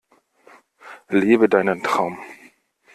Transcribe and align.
Lebe 1.11 1.47
deinen 1.47 1.83
Traum! 1.83 2.17